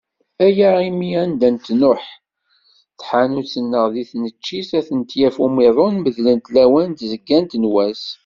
Aya 0.45 0.69
imi 0.89 1.09
anda 1.23 1.47
tnuḥ 1.65 2.03
tḥanut 2.99 3.53
neɣ 3.69 3.85
d 3.93 3.95
taneččit, 4.09 4.69
ad 4.79 4.85
tent-yaf 4.87 5.35
umuḍin 5.45 5.95
medlent 6.01 6.51
lawan 6.55 6.91
n 6.93 6.95
tzeggant 6.99 7.53
n 7.57 7.65
wass. 7.73 8.03